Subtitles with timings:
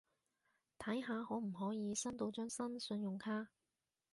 [0.79, 3.49] 睇下可唔可以申到張新信用卡